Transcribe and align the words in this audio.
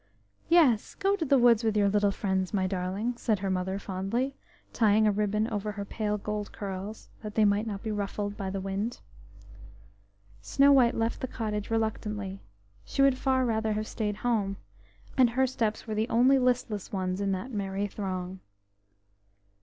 "Yes! 0.49 0.95
go 0.95 1.15
to 1.15 1.23
the 1.25 1.37
woods 1.37 1.63
with 1.63 1.77
your 1.77 1.87
little 1.87 2.09
friends, 2.09 2.55
my 2.55 2.65
darling," 2.65 3.15
said 3.17 3.37
her 3.37 3.51
mother 3.51 3.77
fondly, 3.77 4.33
tying 4.73 5.05
a 5.05 5.11
ribbon 5.11 5.47
over 5.51 5.73
her 5.73 5.85
pale 5.85 6.17
gold 6.17 6.51
curls, 6.51 7.09
that 7.21 7.35
they 7.35 7.45
might 7.45 7.67
not 7.67 7.83
be 7.83 7.91
ruffled 7.91 8.35
by 8.35 8.49
the 8.49 8.59
wind. 8.59 8.99
Snow 10.41 10.71
white 10.71 10.95
left 10.95 11.21
the 11.21 11.27
cottage 11.27 11.69
reluctantly; 11.69 12.41
she 12.83 13.03
would 13.03 13.19
far 13.19 13.45
rather 13.45 13.73
have 13.73 13.85
stayed 13.87 14.15
at 14.15 14.25
home, 14.25 14.57
and 15.19 15.29
her 15.29 15.45
steps 15.45 15.85
were 15.85 15.93
the 15.93 16.09
only 16.09 16.39
listless 16.39 16.91
ones 16.91 17.21
in 17.21 17.31
that 17.33 17.51
merry 17.51 17.85
throng. 17.85 18.39